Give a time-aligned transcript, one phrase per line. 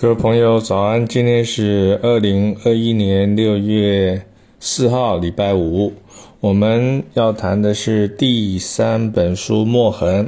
[0.00, 1.08] 各位朋友，早安！
[1.08, 4.24] 今天是二零二一年六月
[4.60, 5.92] 四号，礼拜五。
[6.38, 10.26] 我们要谈的是第三本书《墨痕》，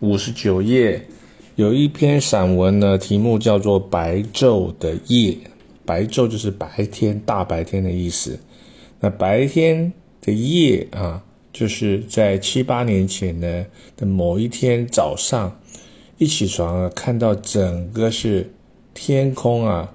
[0.00, 1.06] 五十九页，
[1.56, 5.32] 有一篇散文呢，题目叫做《白昼的夜》。
[5.84, 8.40] 白昼就是白天，大白天的意思。
[8.98, 9.92] 那白天
[10.22, 11.22] 的夜啊，
[11.52, 15.60] 就是在七八年前呢的某一天早上，
[16.16, 18.50] 一起床啊，看到整个是。
[18.94, 19.94] 天空啊，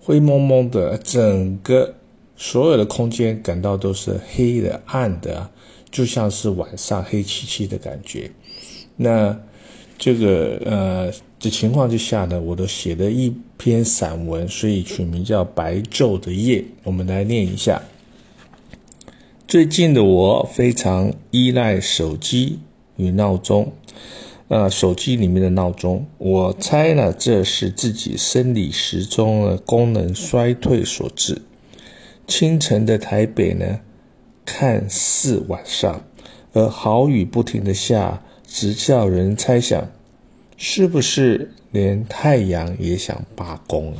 [0.00, 1.94] 灰蒙蒙的，整个
[2.36, 5.50] 所有的空间感到都是黑的、暗的，
[5.90, 8.30] 就像是晚上黑漆漆的感觉。
[8.96, 9.38] 那
[9.98, 16.58] 这个呃的情况之下呢，我都写了一篇散文，所以取名叫《白昼的夜》。
[16.84, 17.82] 我们来念一下：
[19.46, 22.58] 最近的我非常依赖手机
[22.96, 23.72] 与闹钟。
[24.50, 31.42] 呃，手机里面的闹钟，我猜呢，这是自己生理时钟的功能衰退所致。
[32.26, 33.78] 清晨的台北呢，
[34.44, 36.04] 看似晚上，
[36.52, 39.88] 而好雨不停的下，直叫人猜想，
[40.56, 43.98] 是不是连太阳也想罢工啊？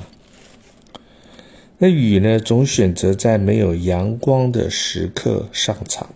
[1.78, 6.10] 那雨呢，总选择在没有阳光的时刻上场，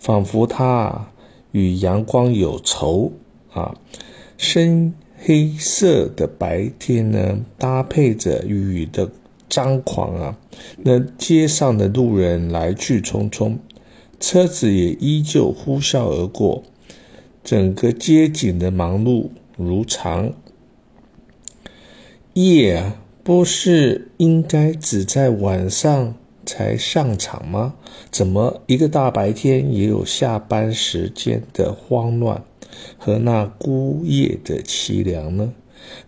[0.00, 1.10] 仿佛它
[1.52, 3.12] 与阳光有仇。
[3.52, 3.74] 啊，
[4.36, 9.10] 深黑色的白天呢，搭配着雨的
[9.48, 10.38] 张狂啊，
[10.84, 13.56] 那街上的路人来去匆匆，
[14.20, 16.62] 车子也依旧呼啸而过，
[17.42, 20.32] 整个街景的忙碌如常。
[22.34, 26.14] 夜啊，不是应该只在晚上
[26.46, 27.74] 才上场吗？
[28.10, 32.44] 怎么一个大白天也有下班时间的慌乱？
[32.96, 35.52] 和那孤夜的凄凉呢？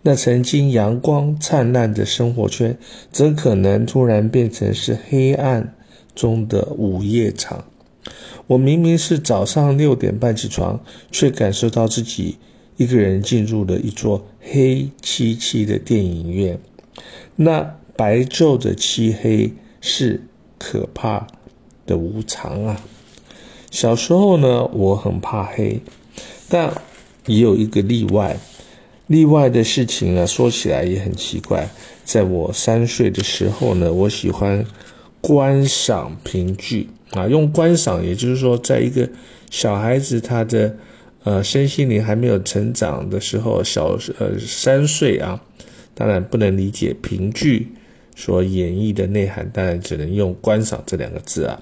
[0.01, 2.77] 那曾经阳光灿烂的生活圈，
[3.11, 5.73] 怎可能突然变成是黑暗
[6.13, 7.65] 中的午夜场？
[8.47, 12.37] 我明明是早上六点半起床，却感受到自己
[12.75, 16.59] 一个人进入了一座黑漆漆的电影院。
[17.35, 20.21] 那白昼的漆黑是
[20.59, 21.25] 可怕
[21.85, 22.83] 的无常啊！
[23.71, 25.79] 小时候呢，我很怕黑。
[26.51, 26.69] 但
[27.27, 28.35] 也有一个例外，
[29.07, 31.69] 例外的事情呢，说起来也很奇怪。
[32.03, 34.65] 在我三岁的时候呢，我喜欢
[35.21, 39.09] 观赏评剧啊，用观赏，也就是说，在一个
[39.49, 40.75] 小孩子他的
[41.23, 45.41] 呃身心灵还没有成长的时候，小呃三岁啊，
[45.93, 47.71] 当然不能理解评剧
[48.13, 51.61] 所演绎的内涵，当然只能用观赏这两个字啊。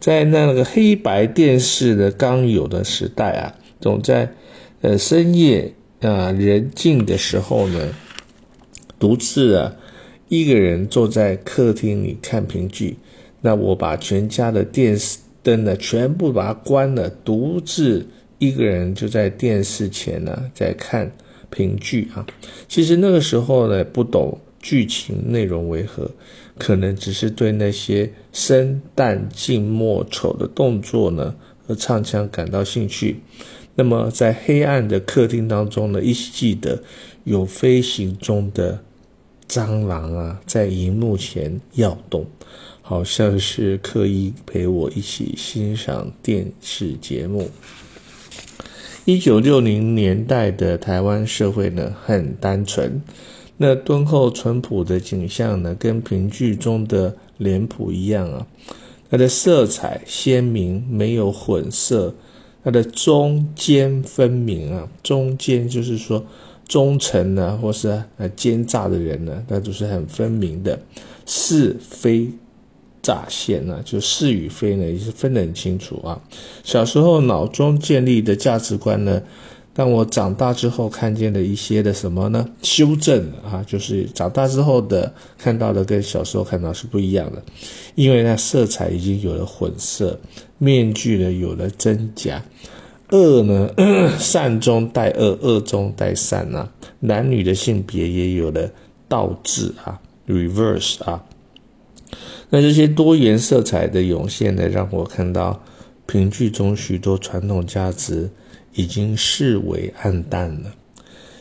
[0.00, 3.54] 在那个黑白电视的刚有的时代啊。
[3.84, 4.32] 总在，
[4.80, 7.94] 呃，深夜啊，人静的时候呢，
[8.98, 9.76] 独自啊，
[10.28, 12.96] 一个人坐在客厅里看评剧。
[13.42, 18.06] 那我把全家的电视灯呢，全部把它关了，独自
[18.38, 21.12] 一个人就在电视前呢，在看
[21.50, 22.24] 评剧啊。
[22.66, 26.10] 其实那个时候呢，不懂剧情内容为何，
[26.56, 33.16] 可能只是对那些生旦净末丑的动作呢和唱腔感到兴趣。
[33.74, 36.82] 那么，在黑暗的客厅当中呢，依稀记得
[37.24, 38.78] 有飞行中的
[39.48, 42.24] 蟑螂啊，在荧幕前跃动，
[42.82, 47.50] 好像是刻意陪我一起欣赏电视节目。
[49.04, 53.02] 一九六零年代的台湾社会呢，很单纯，
[53.56, 58.46] 那敦厚淳朴的景象呢，跟评剧中的脸谱一样啊，
[59.14, 62.12] 它的色彩鲜明，没有混色。
[62.64, 66.26] 它的中间分明啊，中间就是说
[66.66, 70.76] 忠诚呢，或是呃奸诈的人呢，那都是很分明的。
[71.26, 72.28] 是非
[73.00, 76.20] 乍现呢，就是与非呢，也是分得很清楚啊。
[76.64, 79.22] 小时候脑中建立的价值观呢。
[79.76, 82.48] 但我长大之后看见的一些的什么呢？
[82.62, 87.42] 修正啊，就是长大之后的看到的跟小时候看到是不一样的，
[87.96, 90.16] 因为那色彩已经有了混色，
[90.58, 92.40] 面具呢有了真假，
[93.10, 93.68] 恶呢
[94.16, 96.70] 善中带恶，恶中带善啊，
[97.00, 98.70] 男女的性别也有了
[99.08, 101.24] 倒置啊，reverse 啊，
[102.48, 105.60] 那这些多元色彩的涌现呢，让我看到
[106.06, 108.30] 评剧中许多传统价值。
[108.74, 110.74] 已经视为暗淡了。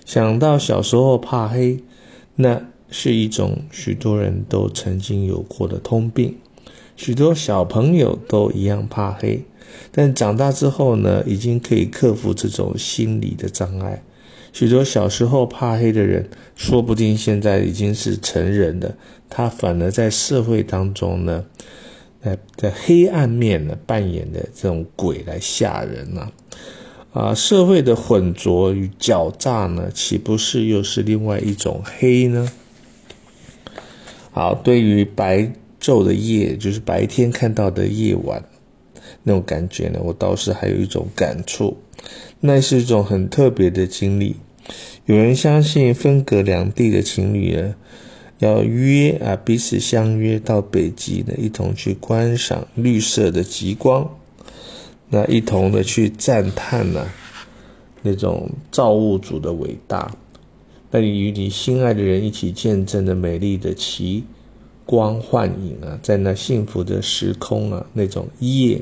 [0.05, 1.83] 想到小时候怕黑，
[2.35, 6.37] 那是一种许多人都曾经有过的通病。
[6.95, 9.45] 许多小朋友都一样怕黑，
[9.91, 14.03] 但长大之后呢，已经可以克服这种心理的障碍。
[14.51, 18.95] 许多小时候怕黑的人，说不定现在已经是成人了，
[19.27, 21.43] 他反而在社会当中呢，
[22.21, 26.21] 在在黑暗面呢扮演的这种鬼来吓人呢。
[26.21, 26.31] 啊，
[27.13, 32.51] 啊社会的混浊与狡诈呢，岂不是又是另外一种黑呢？
[34.31, 38.43] 好，对于白昼的夜，就是白天看到的夜晚，
[39.21, 41.77] 那种感觉呢，我倒是还有一种感触，
[42.39, 44.37] 那是一种很特别的经历。
[45.05, 47.75] 有人相信分隔两地的情侣呢，
[48.39, 54.09] 要约啊，彼此相约到北极呢，一同去观赏绿色的极光。
[55.15, 57.05] 那一同的去赞叹呢，
[58.01, 60.11] 那种造物主的伟大，
[60.89, 64.23] 那你与你心爱的人一起见证的美丽的奇
[64.87, 68.81] 光幻影啊，在那幸福的时空啊，那种夜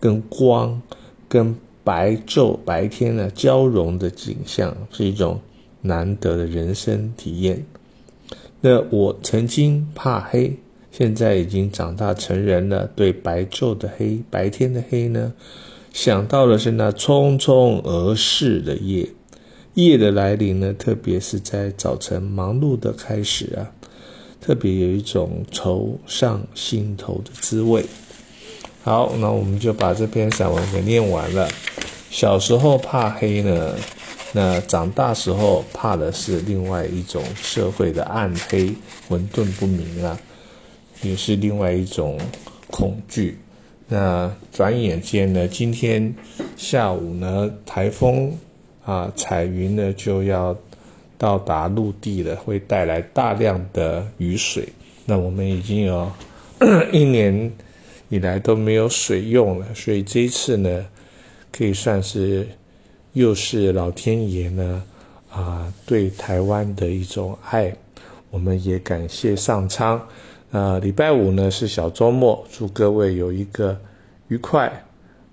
[0.00, 0.80] 跟光
[1.28, 1.54] 跟
[1.84, 5.38] 白昼白天呢交融的景象，是一种
[5.82, 7.62] 难得的人生体验。
[8.62, 10.56] 那我曾经怕黑。
[10.98, 15.32] 现在已经长大成人了，对白昼的黑、白天的黑呢，
[15.92, 19.08] 想到的是那匆匆而逝的夜，
[19.74, 23.70] 夜的来临呢，特别是在早晨忙碌的开始啊，
[24.40, 27.86] 特别有一种愁上心头的滋味。
[28.82, 31.48] 好，那我们就把这篇散文给念完了。
[32.10, 33.72] 小时候怕黑呢，
[34.32, 38.74] 那长大时候怕的是另外一种社会的暗黑、
[39.08, 40.18] 混沌不明啊。
[41.02, 42.18] 也是另外一种
[42.70, 43.38] 恐惧。
[43.86, 46.14] 那转眼间呢，今天
[46.56, 48.32] 下午呢，台风
[48.84, 50.56] 啊，彩云呢就要
[51.16, 54.68] 到达陆地了，会带来大量的雨水。
[55.06, 56.10] 那我们已经有
[56.92, 57.50] 一年
[58.10, 60.86] 以来都没有水用了，所以这一次呢，
[61.50, 62.46] 可以算是
[63.14, 64.82] 又是老天爷呢
[65.30, 67.74] 啊对台湾的一种爱。
[68.30, 69.98] 我们也感谢上苍。
[70.50, 73.78] 啊，礼拜五呢是小周末，祝各位有一个
[74.28, 74.72] 愉快、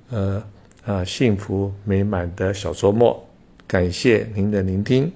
[0.10, 0.44] 呃
[0.86, 3.26] 啊幸福美满的小周末。
[3.66, 5.12] 感谢您的聆听。